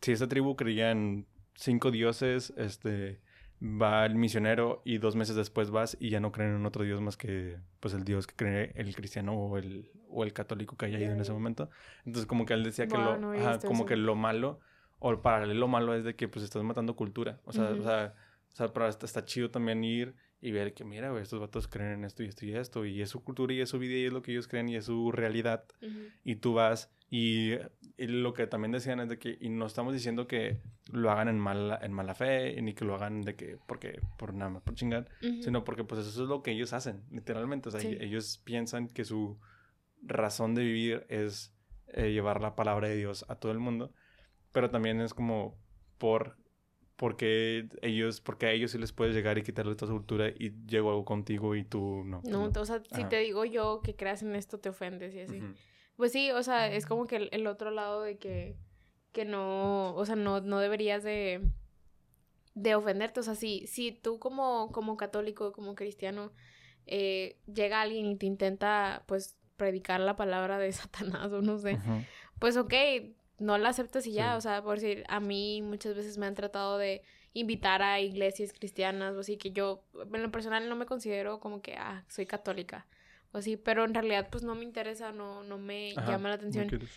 [0.00, 1.24] si esa tribu creía en
[1.54, 3.20] cinco dioses, este,
[3.62, 7.00] va el misionero y dos meses después vas y ya no creen en otro dios
[7.00, 10.86] más que, pues, el dios que cree el cristiano o el, o el católico que
[10.86, 11.70] haya ido en ese momento.
[12.04, 13.86] Entonces, como que él decía que Wow, lo, no ajá, como eso.
[13.86, 14.58] que lo malo
[14.98, 17.40] o el paralelo malo es de que, pues, estás matando cultura.
[17.44, 17.80] O sea, Ujú.
[17.82, 18.14] o sea,
[18.52, 21.68] o sea, pero está, está chido también ir y ver que, mira, güey, estos vatos
[21.68, 23.94] creen en esto y esto y esto, y es su cultura y es su vida
[23.96, 25.64] y es lo que ellos creen y es su realidad
[26.24, 27.52] y tú vas y,
[27.98, 30.56] y lo que también decían es de que y no estamos diciendo que
[30.90, 34.32] lo hagan en mala en mala fe ni que lo hagan de que porque por
[34.32, 35.42] nada más por chingar Ujú.
[35.42, 37.98] sino porque pues eso es lo que ellos hacen literalmente o sea Sí.
[38.00, 39.38] ellos piensan que su
[40.02, 41.54] razón de vivir es
[41.88, 43.92] eh, llevar la palabra de Dios a todo el mundo
[44.52, 45.58] pero también es como
[45.98, 46.38] por
[46.96, 50.88] porque ellos porque a ellos sí les puedes llegar y quitarle esta cultura y llego
[50.88, 53.08] algo contigo y tú no No, o sea, si Ajá.
[53.10, 55.36] te digo yo que creas en esto, te ofendes y así.
[55.38, 55.52] Ujú.
[55.96, 58.56] Pues sí, o sea, es como que el, el otro lado de que,
[59.12, 61.40] que no, o sea, no, no deberías de,
[62.54, 63.20] de ofenderte.
[63.20, 66.32] O sea, si, si tú como, como católico, como cristiano,
[66.86, 71.78] eh, llega alguien y te intenta, pues, predicar la palabra de Satanás o no sé,
[72.38, 72.74] pues ok,
[73.38, 74.32] no la aceptas y ya.
[74.32, 74.38] Sí.
[74.38, 77.02] O sea, por decir, a mí muchas veces me han tratado de
[77.34, 81.62] invitar a iglesias cristianas o así, que yo en lo personal no me considero como
[81.62, 82.86] que, ah, soy católica
[83.32, 86.36] o así, pero en realidad pues no me interesa, no, no me Ajá, llama la
[86.36, 86.68] no atención.
[86.68, 86.90] quieres.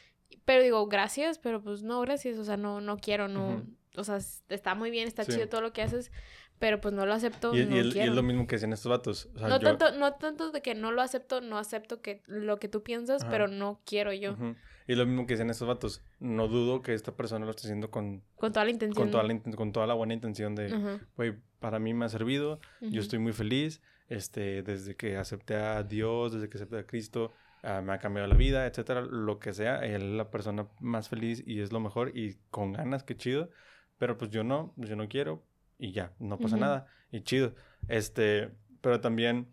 [0.43, 3.65] Pero digo, gracias, pero pues no, gracias, o sea, no, no quiero, no, Ujú.
[3.97, 4.17] o sea,
[4.49, 5.33] está muy bien, está Sí.
[5.33, 6.11] chido todo lo que haces,
[6.59, 8.09] pero pues no lo acepto, Y, y no y quiero.
[8.11, 9.29] es lo mismo que decían estos vatos.
[9.35, 12.21] O sea, no, yo- tanto, no tanto de que no lo acepto, no acepto que
[12.27, 13.31] lo que tú piensas, Ajá.
[13.31, 14.55] pero no quiero yo, Ujú.
[14.87, 16.03] Y es lo mismo que decían estos vatos.
[16.19, 19.05] No dudo que esta persona lo esté haciendo con, con toda la intención.
[19.05, 22.59] con, toda, la, con toda la buena intención de, güey, para mí me ha servido,
[22.81, 27.31] yo estoy muy feliz, este, desde que acepté a Dios, desde que acepté a Cristo,
[27.63, 31.09] ah, me ha cambiado la vida, etcétera, lo que sea, él es la persona más
[31.09, 33.49] feliz y es lo mejor y con ganas, qué chido,
[33.97, 35.43] pero pues yo no, yo no quiero
[35.77, 36.65] y ya, no pasa Ujú.
[36.65, 37.55] nada y chido.
[37.87, 39.47] Este, pero también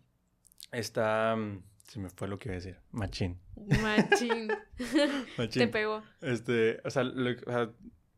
[0.71, 3.39] está, mm, se me fue lo que iba a decir, machín.
[3.81, 4.49] Machín.
[5.37, 5.59] Machín.
[5.59, 6.03] Te pegó.
[6.21, 7.69] Este, o sea, lo- o sea,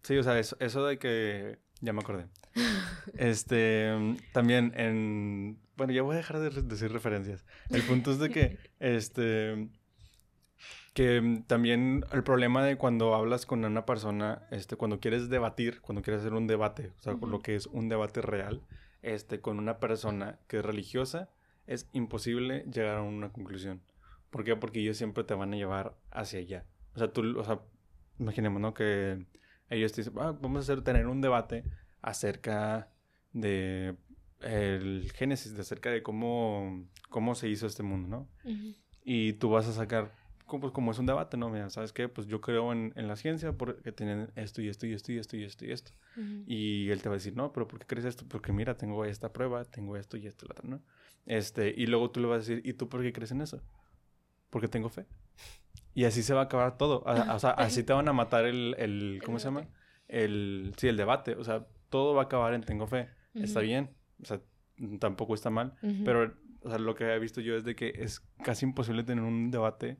[0.03, 2.27] sí, o sea, eso, eso de que, ya me acordé.
[3.17, 7.45] Este, mm, también en, bueno, ya voy a dejar de decir referencias.
[7.69, 9.69] El punto es de que, este,
[10.93, 16.01] que también el problema de cuando hablas con una persona, este, cuando quieres debatir, cuando
[16.01, 18.61] quieres hacer un debate, o sea, con lo que es un debate real,
[19.01, 21.29] este, con una persona que es religiosa,
[21.67, 23.81] es imposible llegar a una conclusión.
[24.29, 24.55] ¿Por qué?
[24.55, 26.65] Porque ellos siempre te van a llevar hacia allá.
[26.95, 27.59] O sea, tú, o sea,
[28.19, 28.73] imaginemos, ¿no?
[28.73, 29.25] Que
[29.69, 31.63] ellos te dicen, "Ah, vamos a hacer, tener un debate
[32.01, 32.89] acerca
[33.33, 33.95] de
[34.45, 38.29] el génesis, de acerca de cómo, cómo se hizo este mundo, ¿no?
[38.49, 38.75] Ujú.
[39.03, 40.11] Y tú vas a sacar,
[40.45, 41.49] como, pues, como es un debate, ¿no?
[41.49, 42.07] Mira, ¿sabes qué?
[42.07, 45.17] Pues yo creo en, en la ciencia porque tienen esto y esto y esto y
[45.17, 45.91] esto y esto y esto.
[46.15, 46.43] Ujú.
[46.47, 48.25] Y él te va a decir, no, pero ¿por qué crees esto?
[48.27, 50.81] Porque mira, tengo esta prueba, tengo esto y esto y lo otro, ¿no?
[51.25, 53.61] Este, y luego tú le vas a decir, ¿y tú por qué crees en eso?
[54.49, 55.05] Porque tengo fe.
[55.93, 57.03] Y así se va a acabar todo.
[57.05, 59.67] O sea, así te van a matar el, el ¿cómo El se llama?
[60.07, 61.35] El, sí, el debate.
[61.35, 63.09] O sea, todo va a acabar en tengo fe.
[63.33, 63.67] Está Ujú.
[63.67, 63.89] bien.
[64.21, 64.41] O sea,
[64.99, 65.73] tampoco está mal.
[65.81, 66.03] Ujú.
[66.03, 69.23] Pero, o sea, lo que he visto yo es de que es casi imposible tener
[69.23, 69.97] un debate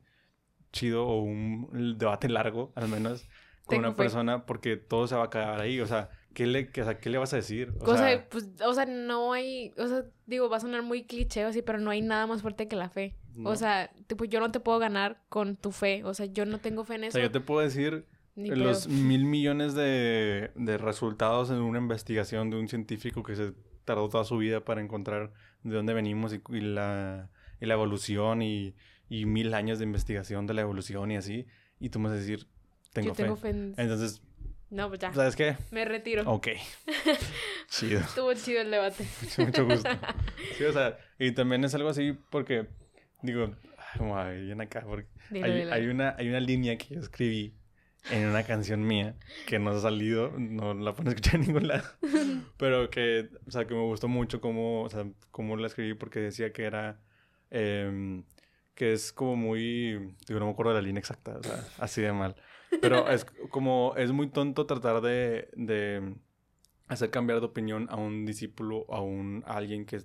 [0.72, 3.26] chido o un debate largo, al menos,
[3.64, 5.80] con una persona, porque todo se va a acabar ahí.
[5.80, 7.72] O sea, ¿qué le, qué, o sea, ¿qué le vas a decir?
[7.80, 10.82] O O sea, sea, pues, o sea, no hay, o sea, digo, va a sonar
[10.82, 13.16] muy cliché o así, pero no hay nada más fuerte que la fe.
[13.34, 13.50] no.
[13.50, 16.04] O sea, tipo, yo no te puedo ganar con tu fe.
[16.04, 17.12] O sea, yo no tengo fe en O eso.
[17.18, 22.50] sea, yo te puedo decir ni los mil millones de, de resultados en una investigación
[22.50, 23.52] de un científico que se
[23.86, 28.42] tardó toda su vida para encontrar de dónde venimos y, y la, y la evolución
[28.42, 28.74] y,
[29.08, 31.46] y mil años de investigación de la evolución y así.
[31.80, 32.46] Y tú me vas a decir,
[32.92, 33.22] tengo yo fe.
[33.22, 33.74] tengo fe en...
[33.78, 34.22] Entonces,
[34.70, 35.12] No, pues ya.
[35.14, 35.56] ¿sabes qué?
[35.70, 36.22] Me retiro.
[36.30, 36.48] Ok.
[37.68, 38.00] Chido.
[38.00, 39.04] Estuvo chido el debate.
[39.38, 39.88] Mucho, mucho gusto.
[40.58, 42.66] Sí, o sea, y también es algo así porque,
[43.22, 43.54] digo,
[44.14, 45.72] ay, bien acá, porque Dilo, hay, dilo.
[45.72, 47.54] hay una, hay una línea que yo escribí
[48.10, 49.16] en una canción mía
[49.46, 51.84] que no ha salido, no la pueden escuchar en ningún lado,
[52.56, 56.20] pero que, o sea, que me gustó mucho cómo, o sea, cómo la escribí porque
[56.20, 57.00] decía que era,
[57.50, 58.24] em,
[58.74, 62.02] que es como muy, digo, no me acuerdo de la línea exacta, o sea, así
[62.02, 62.36] de mal,
[62.80, 66.16] pero es como, es muy tonto tratar de, de
[66.88, 70.02] hacer cambiar de opinión a un discípulo, a un a alguien que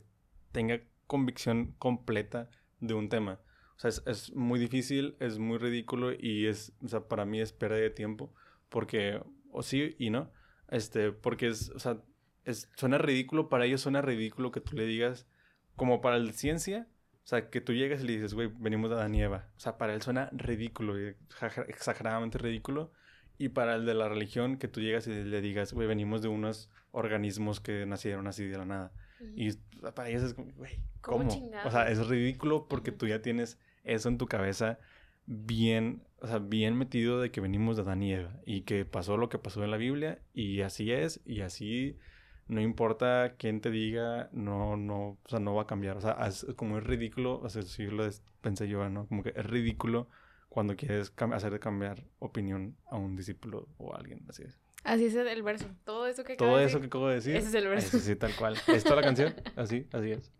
[0.51, 3.39] tenga convicción completa de un tema.
[3.81, 7.41] O sea, es, es muy difícil, es muy ridículo y es, o sea, para mí
[7.41, 8.31] es pérdida de tiempo
[8.69, 9.19] porque,
[9.51, 10.31] o sí y no,
[10.69, 11.97] este, porque es, o sea,
[12.45, 15.25] es, suena ridículo, para ellos suena ridículo que tú le digas,
[15.75, 16.87] como para el ciencia,
[17.23, 19.47] o sea, que tú llegas y le dices, güey, venimos de Adán y Eva.
[19.57, 20.95] O sea, para él suena ridículo,
[21.67, 22.91] exageradamente ridículo.
[23.39, 26.27] Y para el de la religión, que tú llegas y le digas, güey, venimos de
[26.27, 28.91] unos organismos que nacieron así de la nada.
[29.35, 29.53] Y
[29.95, 31.51] para ellos es como, güey, ¿Cómo ¿cómo?
[31.65, 34.79] O sea, es ridículo porque tú ya tienes eso en tu cabeza
[35.25, 39.17] bien, o sea, bien metido de que venimos de Adán y Eva y que pasó
[39.17, 41.97] lo que pasó en la Biblia y así es y así
[42.47, 45.95] no importa quién te diga, no, no, o sea, no va a cambiar.
[45.95, 48.09] O sea, es como es ridículo, o sea, sí lo
[48.41, 49.07] pensé yo, ¿no?
[49.07, 50.09] Como que es ridículo
[50.49, 54.59] cuando quieres cam- hacer cambiar opinión a un discípulo o a alguien, así es.
[54.83, 55.67] Así es el verso.
[55.85, 57.35] Todo eso que acabo Todo de eso que decir, acabo de decir.
[57.37, 57.87] Ese es el verso.
[57.97, 58.57] Ese sí, tal cual.
[58.67, 59.33] ¿Es toda la canción?
[59.55, 60.31] Así, así es.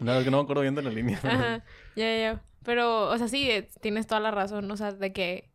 [0.00, 1.18] Nada, es que no me acuerdo bien de la línea.
[1.22, 1.64] Ajá,
[1.96, 2.42] ya, ya, ya.
[2.64, 4.70] Pero, o sea, sí, eh, tienes toda la razón.
[4.70, 5.50] O sea, de que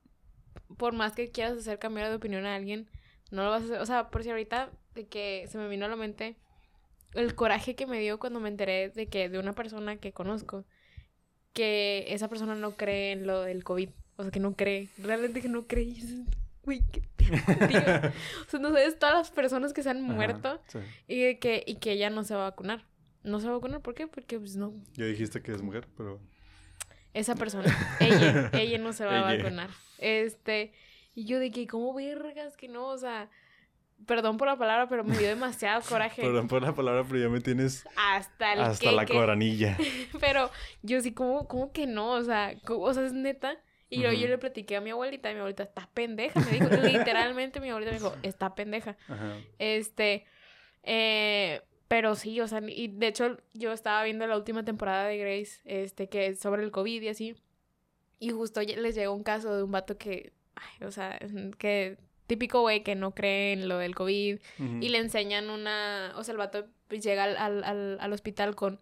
[0.78, 2.90] por más que quieras hacer cambiar de opinión a alguien,
[3.32, 3.82] no lo vas a hacer.
[3.82, 6.38] O sea, por si ahorita de que se me vino a la mente
[7.14, 10.66] el coraje que me dio cuando me enteré de que de una persona que conozco,
[11.54, 13.90] que esa persona no cree en lo del COVID.
[14.18, 14.90] O sea, que no cree.
[14.98, 15.86] Realmente que no cree.
[15.86, 16.16] Y es,
[16.64, 17.02] Güey, qué.
[18.48, 20.80] O sea, no sabes todas las personas que se han Ajá, muerto sí.
[21.08, 22.86] y que, y que ella no se va a vacunar.
[23.24, 24.08] No se va a vacunar, ¿por qué?
[24.08, 26.20] Porque pues no, Ya dijiste que es mujer, pero...
[27.14, 27.66] esa persona,
[28.00, 29.70] ella, ella no se va a vacunar.
[29.98, 30.74] Este,
[31.16, 32.88] y yo de que, ¿cómo vergas que no?
[32.88, 33.30] O sea,
[34.06, 36.22] perdón por la palabra, pero me dio demasiado coraje.
[36.22, 39.78] Perdón por la palabra, pero ya me tienes Hasta el hasta la que- coranilla.
[40.22, 40.50] Pero
[40.82, 42.12] yo sí, ¿cómo, cómo que no?
[42.12, 43.58] O sea, ¿cómo- o sea, es neta.
[43.90, 46.40] Y luego yo le platiqué a mi abuelita y mi abuelita, está pendeja.
[46.40, 48.96] Me dijo, literalmente mi abuelita me dijo, está pendeja.
[49.08, 49.36] Ajá.
[49.58, 50.26] Este,
[50.84, 55.17] eh, pero sí, o sea, y de hecho yo estaba viendo la última temporada de
[55.17, 57.36] Grace, este, que es sobre el COVID y así,
[58.19, 61.19] y justo les llegó un caso de un vato que, ay, o sea,
[61.58, 61.97] que
[62.28, 66.34] típico güey que no cree en lo del COVID y le enseñan una, o sea,
[66.34, 68.80] el vato pues, llega al, al, al, al hospital con...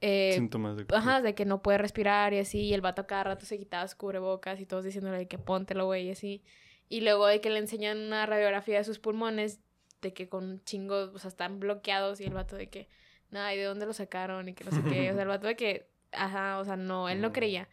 [0.00, 0.86] Eh, Síntomas de...
[0.88, 3.86] Ajá, de que no puede respirar y así, y el vato cada rato se quitaba
[3.88, 6.42] su cubrebocas y todos diciéndole que póntelo, güey, y así.
[6.88, 9.60] Y luego de que le enseñan una radiografía de sus pulmones,
[10.02, 12.88] de que con chingos, o sea, están bloqueados, y el vato de que,
[13.30, 14.48] nada, ¿y de dónde lo sacaron?
[14.48, 17.08] Y que no sé qué, o sea, el vato de que, ajá, o sea, no,
[17.08, 17.68] él no creía.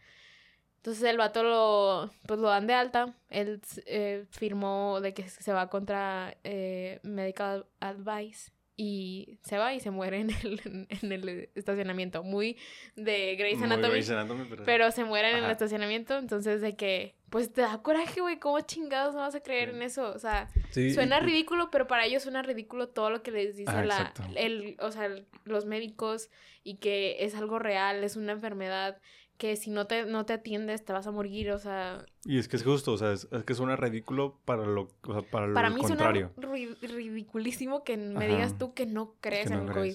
[0.76, 5.52] Entonces el vato lo, pues lo dan de alta, él eh, firmó de que se
[5.52, 11.50] va contra eh, Medical Advice y se va y se muere en el, en el
[11.54, 12.22] estacionamiento.
[12.22, 12.56] Muy
[12.96, 13.90] de Grey's Anatomy.
[13.90, 14.64] Grey's Anatomy, pero...
[14.64, 18.58] Pero se mueren en el estacionamiento, entonces de que, pues te da coraje, güey, ¿cómo
[18.62, 19.76] chingados no vas a creer Sí.
[19.76, 20.10] en eso?
[20.14, 23.72] O sea, Sí, suena ridículo, pero para ellos suena ridículo todo lo que les dice
[23.74, 25.08] Ah, la, el, o sea,
[25.44, 26.30] los médicos
[26.64, 28.98] y que es algo real, es una enfermedad
[29.36, 32.46] que si no te, no te atiendes te vas a morir, o sea, Y es
[32.46, 35.46] que es justo, o sea, es, es que suena ridículo para lo, o sea, para
[35.46, 36.30] lo para mí contrario.
[36.34, 38.34] suena ri- ridiculísimo que me Ajá.
[38.34, 39.72] digas tú que no crees Que en el.
[39.72, 39.94] COVID.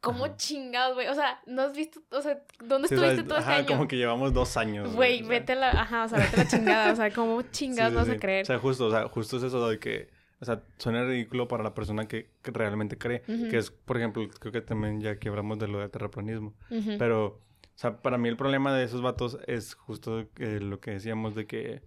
[0.00, 0.36] ¿Cómo Ajá.
[0.36, 1.08] chingados, güey?
[1.08, 3.58] O sea, ¿no has visto, o sea, dónde Sí, o sea, estuviste todo este ajá,
[3.60, 3.66] año?
[3.66, 4.94] como que llevamos dos años.
[4.94, 7.96] Güey, vete la, ajá, o sea, vete a la chingada, o sea, ¿cómo chingados sí,
[7.96, 8.12] vas sí.
[8.12, 8.42] a creer?
[8.44, 11.64] O sea, justo, o sea, justo es eso de que, o sea, suena ridículo para
[11.64, 13.22] la persona que, que realmente cree.
[13.22, 16.54] Que es, por ejemplo, creo que también ya que hablamos de lo del terraplanismo.
[16.98, 20.92] Pero, o sea, para mí el problema de esos vatos es justo eh, lo que
[20.92, 21.82] decíamos de que,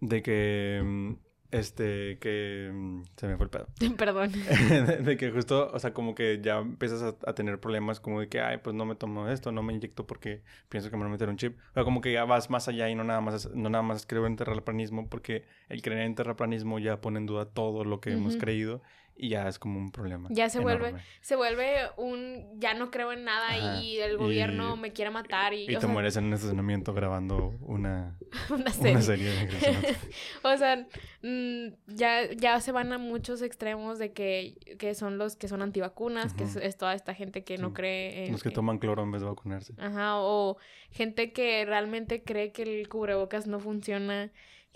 [0.00, 1.12] de que, mm,
[1.50, 3.66] este, que, mm, se me fue el pedo.
[3.96, 4.32] Perdón.
[4.32, 8.20] de, de que justo, o sea, como que ya empiezas a, a tener problemas como
[8.20, 11.02] de que, ay, pues no me tomo esto, no me inyecto porque pienso que me
[11.02, 11.58] van a meter un chip.
[11.70, 14.06] O sea, como que ya vas más allá y no nada más, no nada más
[14.06, 18.12] creo en terraplanismo porque el creer en terraplanismo ya pone en duda todo lo que
[18.12, 18.40] hemos Ujú.
[18.40, 18.82] creído
[19.22, 20.28] y ya es como un problema.
[20.32, 20.94] Ya se vuelve-.
[21.20, 23.82] Se vuelve un ya no creo en nada Ajá.
[23.82, 26.94] y el Y- gobierno me quiere matar y, Y te sea, mueres en un estacionamiento
[26.94, 28.18] grabando una,
[28.50, 28.92] una serie.
[28.92, 29.96] una serie de
[30.42, 30.86] o sea,
[31.22, 35.62] mm, ya, ya se van a muchos extremos de que, que son los que son
[35.62, 38.32] antivacunas, que es, toda esta gente que no cree en...
[38.32, 39.74] Los que en- toman cloro en vez de vacunarse.
[39.78, 40.56] Ajá, o
[40.90, 44.30] gente que realmente cree que el cubrebocas no funciona.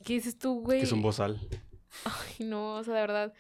[0.05, 0.81] ¿Qué dices tú, güey?
[0.81, 1.41] Que es un bozal.
[2.05, 3.33] Ay, no, o sea, de verdad.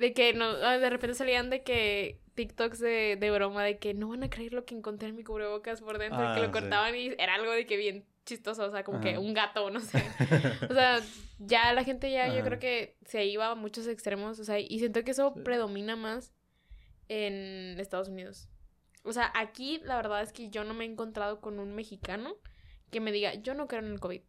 [0.00, 3.92] De que no, ah, de repente salían de que TikToks de, de broma de que
[3.92, 6.40] no van a creer lo que encontré en mi cubrebocas por dentro, y Ah, que
[6.40, 6.52] lo sí.
[6.52, 9.80] cortaban y era algo de que bien chistoso, o sea, como que un gato, no
[9.80, 9.98] sé.
[10.70, 11.00] O sea,
[11.38, 14.78] ya la gente ya, yo creo que se iba a muchos extremos, o sea, y
[14.78, 15.40] siento que eso Sí.
[15.42, 16.32] predomina más
[17.08, 18.48] en Estados Unidos.
[19.02, 22.36] O sea, aquí la verdad es que yo no me he encontrado con un mexicano
[22.90, 24.20] que me diga, yo no creo en el COVID.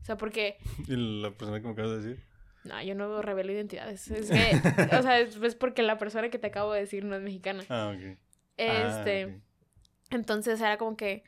[0.00, 0.58] O sea, porque
[0.88, 2.24] y la persona que me acabas de decir.
[2.66, 4.10] No, yo no revelo identidades.
[4.10, 7.16] Es que, o sea, es, es porque la persona que te acabo de decir no
[7.16, 7.64] es mexicana.
[7.68, 8.18] Ah, ok.
[8.56, 11.24] Este, Ah, entonces era como que,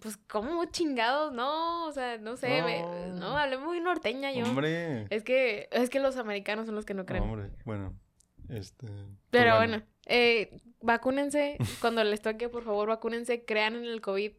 [0.00, 1.32] pues, ¿cómo chingados?
[1.32, 3.14] No, o sea, no sé, No.
[3.14, 4.44] no, hablé muy norteña yo.
[4.44, 5.06] Hombre.
[5.10, 7.24] Es que, es que los americanos son los que no creen.
[7.24, 7.94] Hombre, bueno.
[8.48, 8.98] Este, pues
[9.30, 11.56] Pero bueno, eh, vacúnense.
[11.80, 13.44] Cuando les toque, por favor, vacúnense.
[13.44, 14.32] Crean en el COVID.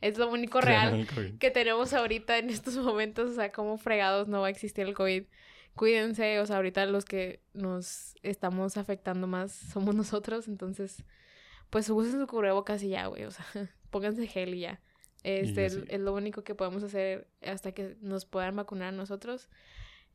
[0.00, 3.30] Es lo único crean real que tenemos ahorita en estos momentos.
[3.30, 5.24] O sea, como fregados no va a existir el COVID.
[5.78, 6.40] Cuídense.
[6.40, 10.48] O sea, ahorita los que nos estamos afectando más somos nosotros.
[10.48, 11.04] Entonces,
[11.70, 13.24] pues usen su cubrebocas y ya, güey.
[13.24, 13.46] O sea,
[13.90, 14.80] pónganse gel y ya.
[15.24, 19.48] Este es, lo único que podemos hacer hasta que nos puedan vacunar a nosotros.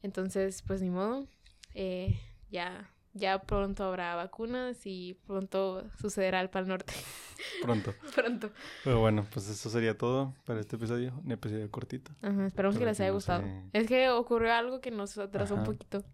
[0.02, 1.28] Entonces, pues ni modo.
[1.73, 2.17] Eh,
[2.49, 6.93] ya, ya pronto habrá vacunas y pronto sucederá el Pal Norte.
[7.62, 7.93] Pronto.
[8.15, 8.52] pronto.
[8.86, 11.13] Pero bueno, pues eso sería todo para este episodio.
[11.26, 12.12] Un episodio cortito.
[12.21, 13.43] Ajá, esperamos que les haya no gustado.
[13.73, 16.06] Es que ocurrió algo que nos atrasó un poquito.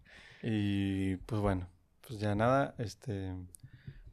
[0.42, 1.68] Y pues bueno,
[2.06, 3.32] pues ya nada, este,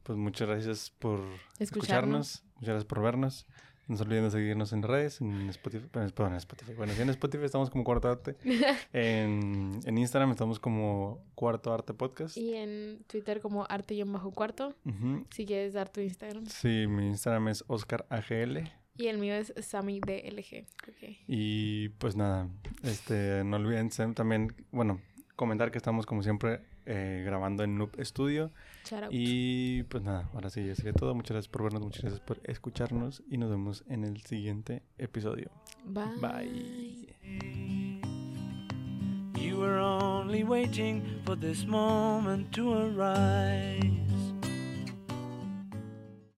[0.04, 1.20] pues muchas gracias por
[1.58, 1.60] Escucharnos.
[1.60, 3.46] escucharnos, muchas gracias por vernos.
[3.88, 6.74] No se olviden de seguirnos en redes, en Spotify, perdón, en Spotify.
[6.74, 8.36] Bueno, sí, en Spotify estamos como Cuarto Arte.
[8.92, 12.36] En, en Instagram estamos como Cuarto Arte Podcast.
[12.36, 14.74] Y en Twitter como arte-cuarto.
[14.84, 15.26] Ujú.
[15.30, 16.44] Si quieres dar tu Instagram.
[16.46, 18.68] Sí, mi Instagram es OscarAGL.
[18.96, 20.66] Y el mío es SammyDLG.
[20.88, 21.16] Ok.
[21.26, 22.48] Y pues nada,
[22.82, 25.00] este, no olviden también, bueno,
[25.36, 28.50] comentar que estamos como siempre eh, grabando en Noob Studio.
[29.10, 31.14] Y pues nada, ahora sí, ya sería todo.
[31.14, 35.50] Muchas gracias por vernos, muchas gracias por escucharnos y nos vemos en el siguiente episodio.
[35.84, 36.16] Bye.
[36.20, 38.00] Bye.
[39.38, 44.07] You were only waiting for this moment to arise.